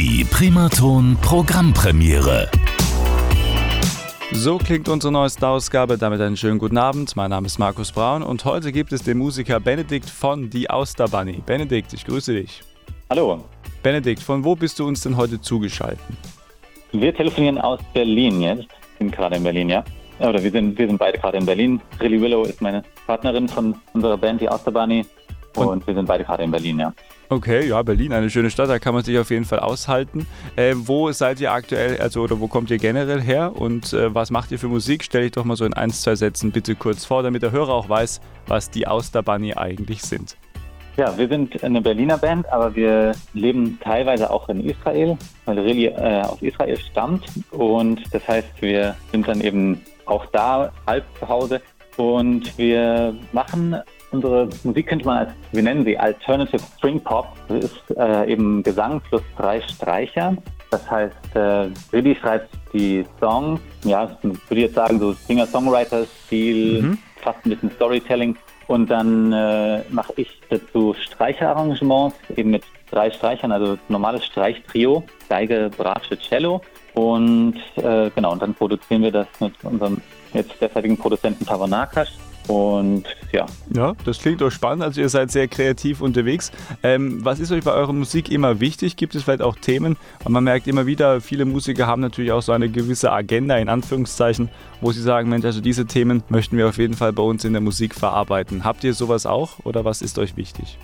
Die 0.00 0.22
Primaton 0.22 1.18
Programmpremiere. 1.22 2.48
So 4.30 4.56
klingt 4.56 4.88
unsere 4.88 5.12
neueste 5.12 5.48
Ausgabe. 5.48 5.98
Damit 5.98 6.20
einen 6.20 6.36
schönen 6.36 6.60
guten 6.60 6.78
Abend. 6.78 7.16
Mein 7.16 7.30
Name 7.30 7.48
ist 7.48 7.58
Markus 7.58 7.90
Braun 7.90 8.22
und 8.22 8.44
heute 8.44 8.70
gibt 8.70 8.92
es 8.92 9.02
den 9.02 9.18
Musiker 9.18 9.58
Benedikt 9.58 10.08
von 10.08 10.50
Die 10.50 10.70
Auster 10.70 11.08
Bunny. 11.08 11.42
Benedikt, 11.44 11.94
ich 11.94 12.04
grüße 12.04 12.32
dich. 12.32 12.62
Hallo. 13.10 13.42
Benedikt, 13.82 14.22
von 14.22 14.44
wo 14.44 14.54
bist 14.54 14.78
du 14.78 14.86
uns 14.86 15.00
denn 15.00 15.16
heute 15.16 15.40
zugeschaltet? 15.40 15.98
Wir 16.92 17.12
telefonieren 17.12 17.58
aus 17.58 17.80
Berlin 17.92 18.40
jetzt. 18.40 18.68
Wir 18.68 18.68
sind 19.00 19.10
gerade 19.10 19.34
in 19.34 19.42
Berlin, 19.42 19.68
ja. 19.68 19.82
Oder 20.20 20.40
wir 20.40 20.52
sind, 20.52 20.78
wir 20.78 20.86
sind 20.86 20.98
beide 20.98 21.18
gerade 21.18 21.38
in 21.38 21.44
Berlin. 21.44 21.80
Rilly 21.98 22.20
Willow 22.20 22.44
ist 22.44 22.62
meine 22.62 22.84
Partnerin 23.08 23.48
von 23.48 23.74
unserer 23.94 24.16
Band, 24.16 24.40
die 24.40 24.48
Auster 24.48 24.70
Bunny. 24.70 25.04
Und, 25.56 25.66
und 25.66 25.86
wir 25.88 25.94
sind 25.94 26.06
beide 26.06 26.22
gerade 26.22 26.44
in 26.44 26.52
Berlin, 26.52 26.78
ja. 26.78 26.94
Okay, 27.30 27.68
ja, 27.68 27.82
Berlin, 27.82 28.14
eine 28.14 28.30
schöne 28.30 28.50
Stadt, 28.50 28.70
da 28.70 28.78
kann 28.78 28.94
man 28.94 29.04
sich 29.04 29.18
auf 29.18 29.28
jeden 29.28 29.44
Fall 29.44 29.58
aushalten. 29.58 30.26
Äh, 30.56 30.72
wo 30.76 31.12
seid 31.12 31.40
ihr 31.40 31.52
aktuell, 31.52 32.00
also 32.00 32.22
oder 32.22 32.40
wo 32.40 32.48
kommt 32.48 32.70
ihr 32.70 32.78
generell 32.78 33.20
her 33.20 33.52
und 33.54 33.92
äh, 33.92 34.14
was 34.14 34.30
macht 34.30 34.50
ihr 34.50 34.58
für 34.58 34.68
Musik? 34.68 35.04
Stell 35.04 35.24
dich 35.24 35.32
doch 35.32 35.44
mal 35.44 35.54
so 35.54 35.66
in 35.66 35.74
ein, 35.74 35.90
zwei 35.90 36.14
Sätzen 36.14 36.52
bitte 36.52 36.74
kurz 36.74 37.04
vor, 37.04 37.22
damit 37.22 37.42
der 37.42 37.52
Hörer 37.52 37.74
auch 37.74 37.86
weiß, 37.86 38.22
was 38.46 38.70
die 38.70 38.86
Auster 38.86 39.22
Bunny 39.22 39.52
eigentlich 39.52 40.00
sind. 40.00 40.38
Ja, 40.96 41.16
wir 41.18 41.28
sind 41.28 41.62
eine 41.62 41.82
Berliner 41.82 42.16
Band, 42.16 42.50
aber 42.50 42.74
wir 42.74 43.12
leben 43.34 43.78
teilweise 43.82 44.30
auch 44.30 44.48
in 44.48 44.64
Israel, 44.64 45.18
weil 45.44 45.58
Rilly 45.58 45.86
äh, 45.86 46.22
aus 46.22 46.40
Israel 46.40 46.78
stammt. 46.78 47.26
Und 47.50 48.02
das 48.10 48.26
heißt, 48.26 48.48
wir 48.60 48.96
sind 49.12 49.28
dann 49.28 49.42
eben 49.42 49.82
auch 50.06 50.24
da 50.32 50.72
halb 50.86 51.04
zu 51.20 51.28
Hause. 51.28 51.60
Und 51.98 52.56
wir 52.56 53.14
machen 53.32 53.76
Unsere 54.10 54.48
Musik 54.64 54.86
könnte 54.86 55.04
man 55.04 55.18
als, 55.18 55.30
wir 55.52 55.62
nennen 55.62 55.84
sie 55.84 55.98
Alternative 55.98 56.62
String 56.76 57.00
Pop. 57.00 57.28
Das 57.48 57.64
ist 57.64 57.96
äh, 57.96 58.32
eben 58.32 58.62
Gesang 58.62 59.00
plus 59.08 59.22
drei 59.36 59.60
Streicher. 59.60 60.36
Das 60.70 60.90
heißt, 60.90 61.36
äh, 61.36 61.68
Willi 61.90 62.14
schreibt 62.14 62.50
die 62.72 63.04
Songs, 63.18 63.60
ja, 63.84 64.10
würde 64.22 64.38
ich 64.50 64.58
jetzt 64.58 64.74
sagen, 64.74 64.98
so 64.98 65.12
Singer-Songwriter-Stil, 65.12 66.82
mhm. 66.82 66.98
fast 67.16 67.44
ein 67.44 67.50
bisschen 67.50 67.70
Storytelling. 67.72 68.36
Und 68.66 68.90
dann 68.90 69.32
äh, 69.32 69.82
mache 69.90 70.12
ich 70.16 70.40
dazu 70.50 70.94
Streicherarrangements, 70.94 72.16
eben 72.36 72.50
mit 72.50 72.64
drei 72.90 73.10
Streichern, 73.10 73.50
also 73.50 73.78
normales 73.88 74.24
Streichtrio, 74.26 75.04
Geige, 75.28 75.70
Bratsche, 75.74 76.18
Cello. 76.18 76.60
Und 76.92 77.56
äh, 77.76 78.10
genau, 78.14 78.32
und 78.32 78.42
dann 78.42 78.54
produzieren 78.54 79.02
wir 79.02 79.12
das 79.12 79.26
mit 79.40 79.52
unserem 79.62 80.02
jetzt 80.34 80.60
derzeitigen 80.60 80.98
Produzenten 80.98 81.46
Tavanakash. 81.46 82.10
Und 82.48 83.04
ja. 83.30 83.46
Ja, 83.74 83.94
das 84.04 84.18
klingt 84.18 84.40
doch 84.40 84.50
spannend. 84.50 84.82
Also 84.82 85.00
ihr 85.00 85.08
seid 85.08 85.30
sehr 85.30 85.48
kreativ 85.48 86.00
unterwegs. 86.00 86.50
Ähm, 86.82 87.24
was 87.24 87.40
ist 87.40 87.52
euch 87.52 87.62
bei 87.62 87.72
eurer 87.72 87.92
Musik 87.92 88.30
immer 88.30 88.58
wichtig? 88.58 88.96
Gibt 88.96 89.14
es 89.14 89.22
vielleicht 89.22 89.42
auch 89.42 89.56
Themen? 89.56 89.96
Und 90.24 90.32
man 90.32 90.44
merkt 90.44 90.66
immer 90.66 90.86
wieder, 90.86 91.20
viele 91.20 91.44
Musiker 91.44 91.86
haben 91.86 92.00
natürlich 92.00 92.32
auch 92.32 92.42
so 92.42 92.52
eine 92.52 92.68
gewisse 92.70 93.12
Agenda 93.12 93.56
in 93.58 93.68
Anführungszeichen, 93.68 94.48
wo 94.80 94.92
sie 94.92 95.02
sagen, 95.02 95.28
Mensch, 95.28 95.44
also 95.44 95.60
diese 95.60 95.86
Themen 95.86 96.22
möchten 96.30 96.56
wir 96.56 96.68
auf 96.68 96.78
jeden 96.78 96.94
Fall 96.94 97.12
bei 97.12 97.22
uns 97.22 97.44
in 97.44 97.52
der 97.52 97.62
Musik 97.62 97.94
verarbeiten. 97.94 98.64
Habt 98.64 98.82
ihr 98.82 98.94
sowas 98.94 99.26
auch 99.26 99.58
oder 99.64 99.84
was 99.84 100.00
ist 100.00 100.18
euch 100.18 100.36
wichtig? 100.36 100.78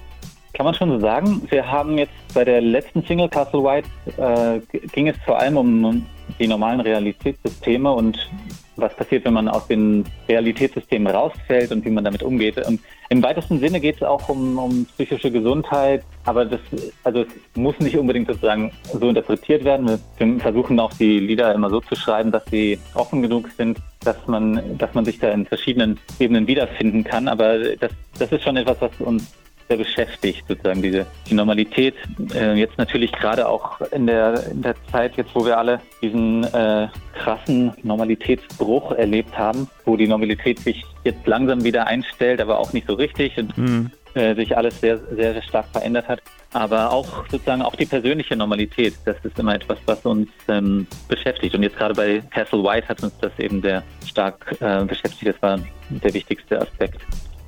Kann 0.55 0.67
man 0.67 0.75
schon 0.75 0.89
so 0.91 1.01
sagen. 1.01 1.43
Wir 1.51 1.71
haben 1.71 1.99
jetzt 1.99 2.13
bei 2.33 2.45
der 2.45 2.61
letzten 2.61 3.03
Single 3.03 3.29
Castle 3.29 3.65
White 3.65 3.89
äh, 4.17 4.61
ging 4.93 5.09
es 5.09 5.17
vor 5.25 5.39
allem 5.39 5.57
um 5.57 6.07
die 6.39 6.47
normalen 6.47 6.81
Realitätssysteme 6.81 7.91
und 7.91 8.31
was 8.77 8.95
passiert, 8.95 9.25
wenn 9.25 9.35
man 9.35 9.49
aus 9.49 9.67
den 9.67 10.05
Realitätssystemen 10.29 11.13
rausfällt 11.13 11.71
und 11.73 11.85
wie 11.85 11.91
man 11.91 12.05
damit 12.05 12.23
umgeht. 12.23 12.57
Und 12.67 12.81
Im 13.09 13.23
weitesten 13.23 13.59
Sinne 13.61 13.81
geht 13.81 13.97
es 13.97 14.03
auch 14.03 14.29
um, 14.29 14.59
um 14.59 14.85
psychische 14.87 15.31
Gesundheit, 15.31 16.03
aber 16.25 16.45
das, 16.45 16.61
also 17.03 17.23
es 17.23 17.29
muss 17.55 17.79
nicht 17.81 17.97
unbedingt 17.97 18.29
sozusagen 18.29 18.73
so 18.93 19.09
interpretiert 19.09 19.65
werden. 19.65 20.01
Wir 20.19 20.41
versuchen 20.41 20.79
auch 20.81 20.93
die 20.95 21.19
Lieder 21.19 21.55
immer 21.55 21.71
so 21.71 21.81
zu 21.81 21.95
schreiben, 21.95 22.33
dass 22.33 22.45
sie 22.47 22.79
offen 22.95 23.23
genug 23.23 23.49
sind, 23.57 23.79
dass 24.05 24.17
man, 24.27 24.79
dass 24.79 24.95
man 24.95 25.05
sich 25.05 25.19
da 25.19 25.31
in 25.31 25.47
verschiedenen 25.47 25.99
Ebenen 26.19 26.47
wiederfinden 26.47 27.05
kann. 27.05 27.29
Aber 27.29 27.59
das, 27.77 27.93
das 28.19 28.33
ist 28.33 28.43
schon 28.43 28.57
etwas, 28.57 28.81
was 28.81 28.93
uns 29.01 29.33
sehr 29.69 29.77
beschäftigt, 29.77 30.45
sozusagen 30.49 30.83
diese 30.83 31.07
die 31.29 31.35
Normalität. 31.35 31.95
Äh, 32.35 32.55
jetzt 32.55 32.79
natürlich 32.79 33.13
gerade 33.13 33.49
auch 33.49 33.81
in 33.93 34.07
der 34.07 34.47
in 34.51 34.63
der 34.63 34.75
Zeit, 34.91 35.17
jetzt 35.17 35.35
wo 35.35 35.45
wir 35.45 35.59
alle 35.59 35.81
diesen 36.03 36.45
äh, 36.45 36.89
krassen 37.15 37.73
Normalitätsbruch 37.83 38.93
erlebt 38.93 39.37
haben, 39.37 39.69
wo 39.85 39.97
die 39.97 40.07
Normalität 40.07 40.59
sich 40.59 40.85
jetzt 41.05 41.27
langsam 41.27 41.65
wieder 41.65 41.87
einstellt, 41.87 42.41
aber 42.41 42.59
auch 42.59 42.73
nicht 42.73 42.87
so 42.87 42.95
richtig 42.95 43.37
und 43.39 43.57
mhm. 43.57 43.91
äh, 44.15 44.35
sich 44.35 44.57
alles 44.57 44.81
sehr, 44.81 44.99
sehr 45.15 45.41
stark 45.43 45.67
verändert 45.73 46.09
hat. 46.09 46.21
Aber 46.53 46.93
auch 46.93 47.27
sozusagen 47.29 47.63
auch 47.63 47.75
die 47.75 47.87
persönliche 47.87 48.37
Normalität, 48.37 48.95
das 49.05 49.17
ist 49.25 49.39
immer 49.39 49.57
etwas, 49.57 49.79
was 49.87 50.05
uns 50.07 50.29
ähm, 50.47 50.87
beschäftigt. 51.09 51.55
Und 51.55 51.65
jetzt 51.65 51.77
gerade 51.77 51.95
bei 51.95 52.23
Castle 52.31 52.63
White 52.63 52.89
hat 52.89 53.03
uns 53.03 53.13
das 53.21 53.33
eben 53.39 53.61
sehr 53.61 53.83
stark 54.07 54.57
äh, 54.61 54.85
beschäftigt. 54.85 55.35
Das 55.35 55.43
war 55.43 55.59
der 55.91 56.15
wichtigste 56.15 56.61
Aspekt. 56.61 57.01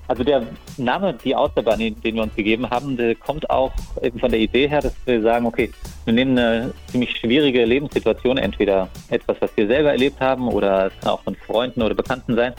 Also 0.08 0.22
der 0.22 0.46
Name, 0.76 1.14
die 1.14 1.34
Austerbahn, 1.34 1.78
den 1.78 2.02
wir 2.02 2.22
uns 2.22 2.34
gegeben 2.34 2.68
haben, 2.70 2.96
der 2.96 3.14
kommt 3.14 3.48
auch 3.50 3.72
eben 4.02 4.18
von 4.18 4.30
der 4.30 4.40
Idee 4.40 4.68
her, 4.68 4.80
dass 4.80 4.94
wir 5.04 5.20
sagen, 5.22 5.46
okay, 5.46 5.72
wir 6.04 6.12
nehmen 6.12 6.38
eine 6.38 6.72
ziemlich 6.86 7.16
schwierige 7.16 7.64
Lebenssituation, 7.64 8.38
entweder 8.38 8.88
etwas, 9.10 9.36
was 9.40 9.50
wir 9.56 9.66
selber 9.66 9.90
erlebt 9.90 10.20
haben 10.20 10.48
oder 10.48 10.86
es 10.86 10.92
kann 11.00 11.10
auch 11.10 11.22
von 11.22 11.34
Freunden 11.34 11.82
oder 11.82 11.94
Bekannten 11.94 12.36
sein. 12.36 12.54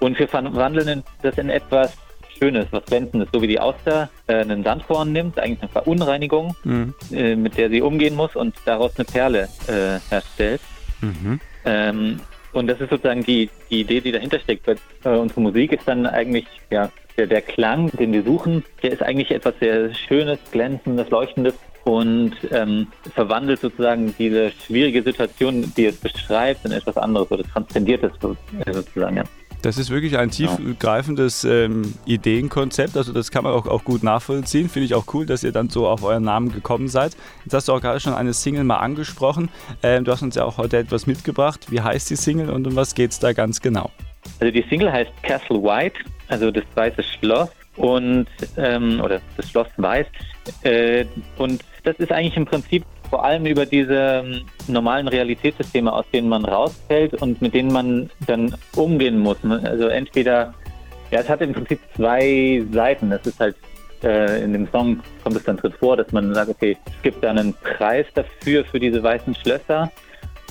Und 0.00 0.18
wir 0.18 0.28
verwandeln 0.28 1.02
das 1.22 1.38
in 1.38 1.48
etwas 1.48 1.96
Schönes, 2.38 2.66
was 2.72 2.84
Glänzendes, 2.86 3.28
so 3.32 3.40
wie 3.40 3.46
die 3.46 3.60
Auster 3.60 4.10
äh, 4.26 4.36
einen 4.36 4.64
Sandkorn 4.64 5.12
nimmt, 5.12 5.38
eigentlich 5.38 5.62
eine 5.62 5.70
Verunreinigung, 5.70 6.56
mhm. 6.64 6.94
äh, 7.12 7.36
mit 7.36 7.56
der 7.56 7.70
sie 7.70 7.80
umgehen 7.80 8.16
muss 8.16 8.34
und 8.34 8.54
daraus 8.64 8.92
eine 8.96 9.04
Perle 9.04 9.48
äh, 9.68 10.00
herstellt. 10.10 10.60
Mhm. 11.00 11.40
Ähm, 11.64 12.20
und 12.54 12.66
das 12.66 12.80
ist 12.80 12.90
sozusagen 12.90 13.24
die, 13.24 13.50
die 13.70 13.80
Idee, 13.80 14.00
die 14.00 14.12
dahinter 14.12 14.38
steckt. 14.38 14.66
Weil, 14.66 14.76
äh, 15.04 15.16
unsere 15.16 15.40
Musik 15.40 15.72
ist 15.72 15.86
dann 15.86 16.06
eigentlich, 16.06 16.46
ja, 16.70 16.90
der, 17.16 17.26
der 17.26 17.42
Klang, 17.42 17.90
den 17.90 18.12
wir 18.12 18.22
suchen, 18.22 18.64
der 18.82 18.92
ist 18.92 19.02
eigentlich 19.02 19.30
etwas 19.30 19.54
sehr 19.60 19.94
Schönes, 19.94 20.38
Glänzendes, 20.50 21.10
Leuchtendes 21.10 21.54
und 21.84 22.32
ähm, 22.50 22.88
verwandelt 23.14 23.60
sozusagen 23.60 24.14
diese 24.18 24.50
schwierige 24.50 25.02
Situation, 25.02 25.72
die 25.76 25.86
es 25.86 25.96
beschreibt, 25.96 26.64
in 26.64 26.72
etwas 26.72 26.96
anderes 26.96 27.30
oder 27.30 27.44
transzendiert 27.44 28.02
es 28.02 28.12
äh, 28.66 28.72
sozusagen. 28.72 29.18
Ja. 29.18 29.24
Das 29.64 29.78
ist 29.78 29.88
wirklich 29.88 30.18
ein 30.18 30.30
tiefgreifendes 30.30 31.44
ähm, 31.44 31.94
Ideenkonzept. 32.04 32.98
Also 32.98 33.14
das 33.14 33.30
kann 33.30 33.44
man 33.44 33.54
auch, 33.54 33.66
auch 33.66 33.82
gut 33.82 34.02
nachvollziehen. 34.02 34.68
Finde 34.68 34.84
ich 34.84 34.94
auch 34.94 35.06
cool, 35.14 35.24
dass 35.24 35.42
ihr 35.42 35.52
dann 35.52 35.70
so 35.70 35.88
auf 35.88 36.04
euren 36.04 36.22
Namen 36.22 36.52
gekommen 36.52 36.86
seid. 36.86 37.16
Jetzt 37.44 37.54
hast 37.54 37.68
du 37.68 37.72
auch 37.72 37.80
gerade 37.80 37.98
schon 37.98 38.12
eine 38.12 38.34
Single 38.34 38.64
mal 38.64 38.76
angesprochen. 38.76 39.48
Ähm, 39.82 40.04
du 40.04 40.12
hast 40.12 40.20
uns 40.20 40.34
ja 40.34 40.44
auch 40.44 40.58
heute 40.58 40.76
etwas 40.76 41.06
mitgebracht. 41.06 41.70
Wie 41.70 41.80
heißt 41.80 42.10
die 42.10 42.16
Single 42.16 42.50
und 42.50 42.66
um 42.66 42.76
was 42.76 42.94
geht 42.94 43.12
es 43.12 43.18
da 43.20 43.32
ganz 43.32 43.62
genau? 43.62 43.90
Also 44.38 44.52
die 44.52 44.64
Single 44.68 44.92
heißt 44.92 45.10
Castle 45.22 45.62
White, 45.62 45.98
also 46.28 46.50
das 46.50 46.64
weiße 46.74 47.02
Schloss 47.02 47.48
und 47.76 48.26
ähm, 48.58 49.00
oder 49.00 49.22
das 49.38 49.48
Schloss 49.48 49.68
Weiß. 49.78 50.06
Äh, 50.62 51.06
und 51.38 51.64
das 51.84 51.96
ist 51.96 52.12
eigentlich 52.12 52.36
im 52.36 52.44
Prinzip 52.44 52.84
vor 53.10 53.24
allem 53.24 53.46
über 53.46 53.66
diese 53.66 54.22
ähm, 54.24 54.42
normalen 54.66 55.08
Realitätssysteme, 55.08 55.92
aus 55.92 56.04
denen 56.12 56.28
man 56.28 56.44
rausfällt 56.44 57.14
und 57.22 57.40
mit 57.40 57.54
denen 57.54 57.72
man 57.72 58.10
dann 58.26 58.54
umgehen 58.76 59.18
muss. 59.18 59.38
Also 59.44 59.88
entweder, 59.88 60.54
ja, 61.10 61.20
es 61.20 61.28
hat 61.28 61.40
im 61.40 61.52
Prinzip 61.52 61.80
zwei 61.94 62.64
Seiten. 62.72 63.12
Es 63.12 63.26
ist 63.26 63.40
halt 63.40 63.56
äh, 64.04 64.42
in 64.44 64.52
dem 64.52 64.68
Song 64.70 65.00
kommt 65.22 65.36
es 65.36 65.44
dann 65.44 65.56
drin 65.56 65.72
vor, 65.78 65.96
dass 65.96 66.12
man 66.12 66.34
sagt, 66.34 66.50
okay, 66.50 66.76
es 66.86 67.02
gibt 67.02 67.24
da 67.24 67.30
einen 67.30 67.54
Preis 67.54 68.06
dafür 68.14 68.64
für 68.64 68.78
diese 68.78 69.02
weißen 69.02 69.34
Schlösser. 69.34 69.90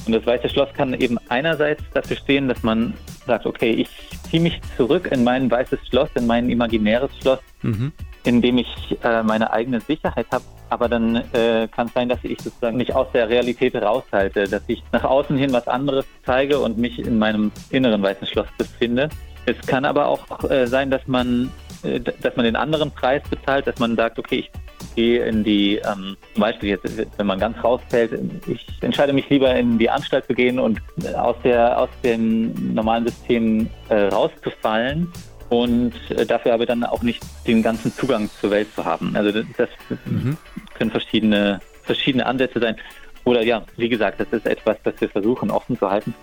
Und 0.05 0.13
das 0.13 0.25
weiße 0.25 0.49
Schloss 0.49 0.69
kann 0.73 0.93
eben 0.95 1.17
einerseits 1.29 1.81
dafür 1.93 2.17
stehen, 2.17 2.49
dass 2.49 2.61
man 2.63 2.93
sagt, 3.25 3.45
okay, 3.45 3.71
ich 3.71 3.89
ziehe 4.29 4.41
mich 4.41 4.59
zurück 4.75 5.09
in 5.11 5.23
mein 5.23 5.49
weißes 5.49 5.79
Schloss, 5.87 6.09
in 6.15 6.27
mein 6.27 6.49
imaginäres 6.49 7.11
Schloss, 7.21 7.39
mhm. 7.61 7.93
In 8.23 8.41
dem 8.41 8.57
ich 8.57 8.97
äh, 9.03 9.23
meine 9.23 9.51
eigene 9.51 9.81
Sicherheit 9.81 10.27
habe 10.31 10.43
aber 10.73 10.89
dann 10.89 11.17
äh, 11.33 11.67
kann 11.67 11.87
es 11.87 11.93
sein, 11.93 12.09
dass 12.09 12.17
ich 12.23 12.41
sozusagen 12.41 12.77
nicht 12.77 12.95
aus 12.95 13.07
der 13.13 13.29
Realität 13.29 13.75
raushalte, 13.75 14.45
dass 14.45 14.63
ich 14.67 14.83
nach 14.91 15.03
außen 15.03 15.37
hin 15.37 15.53
was 15.53 15.67
anderes 15.67 16.05
zeige 16.25 16.59
und 16.59 16.79
mich 16.79 16.97
in 16.97 17.19
meinem 17.19 17.51
inneren 17.69 18.01
weißen 18.01 18.25
Schloss 18.25 18.47
befinde. 18.57 19.09
Es 19.45 19.59
kann 19.67 19.85
aber 19.85 20.07
auch 20.07 20.49
äh, 20.49 20.65
sein, 20.65 20.89
dass 20.89 21.05
man, 21.05 21.51
äh, 21.83 21.99
dass 21.99 22.35
man 22.35 22.45
den 22.45 22.55
anderen 22.55 22.89
Preis 22.89 23.21
bezahlt, 23.29 23.67
dass 23.67 23.77
man 23.77 23.95
sagt, 23.95 24.17
okay, 24.17 24.39
ich 24.39 24.51
gehe 24.95 25.23
in 25.25 25.43
die, 25.43 25.75
ähm, 25.75 26.17
zum 26.33 26.41
Beispiel 26.41 26.69
jetzt, 26.69 26.85
wenn 27.17 27.27
man 27.27 27.39
ganz 27.39 27.61
rausfällt, 27.63 28.19
ich 28.47 28.65
entscheide 28.81 29.13
mich 29.13 29.29
lieber 29.29 29.53
in 29.55 29.77
die 29.77 29.89
Anstalt 29.89 30.25
zu 30.25 30.33
gehen 30.33 30.59
und 30.59 30.81
aus 31.15 31.35
der 31.43 31.79
aus 31.79 31.89
dem 32.03 32.73
normalen 32.73 33.05
System 33.05 33.69
äh, 33.89 34.07
rauszufallen 34.07 35.11
und 35.53 35.93
äh, 36.09 36.25
dafür 36.25 36.55
aber 36.55 36.65
dann 36.65 36.83
auch 36.83 37.03
nicht 37.03 37.23
den 37.45 37.61
ganzen 37.61 37.93
Zugang 37.93 38.27
zur 38.41 38.49
Welt 38.49 38.73
zu 38.73 38.83
haben. 38.83 39.15
Also 39.15 39.43
das 39.55 39.69
mhm. 40.05 40.35
können 40.73 40.89
verschiedene, 40.89 41.59
verschiedene 41.83 42.25
Ansätze 42.25 42.59
sein. 42.59 42.75
Oder 43.23 43.43
ja, 43.43 43.63
wie 43.77 43.87
gesagt, 43.87 44.19
das 44.19 44.27
ist 44.31 44.47
etwas, 44.47 44.77
das 44.83 44.99
wir 44.99 45.09
versuchen 45.09 45.51
offen 45.51 45.77
zu 45.77 45.89
halten. 45.89 46.15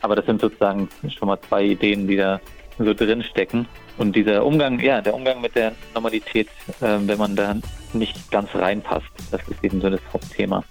Aber 0.00 0.16
das 0.16 0.24
sind 0.24 0.40
sozusagen 0.40 0.88
schon 1.08 1.28
mal 1.28 1.38
zwei 1.48 1.64
Ideen, 1.64 2.08
die 2.08 2.16
da 2.16 2.40
so 2.78 2.94
drin 2.94 3.22
stecken. 3.22 3.66
Und 3.98 4.16
dieser 4.16 4.46
Umgang, 4.46 4.80
ja, 4.80 5.02
der 5.02 5.14
Umgang 5.14 5.42
mit 5.42 5.54
der 5.54 5.72
Normalität, 5.92 6.48
äh, 6.80 6.98
wenn 7.00 7.18
man 7.18 7.36
da 7.36 7.56
nicht 7.92 8.30
ganz 8.30 8.54
reinpasst, 8.54 9.10
das 9.30 9.46
ist 9.48 9.62
eben 9.62 9.82
so 9.82 9.90
das 9.90 10.00
Hauptthema. 10.12 10.64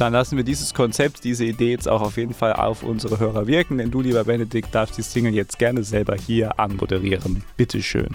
Dann 0.00 0.14
lassen 0.14 0.38
wir 0.38 0.44
dieses 0.44 0.72
Konzept, 0.72 1.24
diese 1.24 1.44
Idee 1.44 1.72
jetzt 1.72 1.86
auch 1.86 2.00
auf 2.00 2.16
jeden 2.16 2.32
Fall 2.32 2.54
auf 2.54 2.82
unsere 2.82 3.20
Hörer 3.20 3.46
wirken, 3.46 3.76
denn 3.76 3.90
du, 3.90 4.00
lieber 4.00 4.24
Benedikt, 4.24 4.74
darfst 4.74 4.96
die 4.96 5.02
Single 5.02 5.34
jetzt 5.34 5.58
gerne 5.58 5.82
selber 5.82 6.16
hier 6.16 6.58
anmoderieren. 6.58 7.44
Bitteschön. 7.58 8.08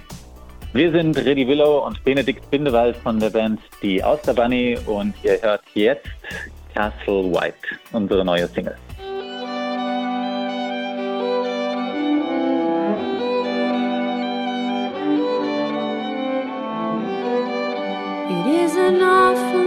Wir 0.74 0.92
sind 0.92 1.16
Reddy 1.16 1.48
Willow 1.48 1.86
und 1.86 2.04
Benedikt 2.04 2.50
Bindewald 2.50 2.98
von 2.98 3.20
der 3.20 3.30
Band 3.30 3.60
Die 3.84 4.04
Auster 4.04 4.34
Bunny 4.34 4.80
und 4.88 5.14
ihr 5.22 5.40
hört 5.44 5.62
jetzt 5.76 6.08
Castle 6.74 7.32
White, 7.32 7.54
unsere 7.92 8.26
neue 8.26 8.48
Single. 8.48 8.76
It 18.28 18.66
is 18.66 18.76
an 18.76 19.04
awful 19.04 19.65